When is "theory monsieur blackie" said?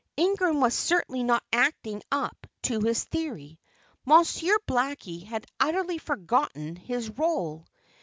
3.03-5.23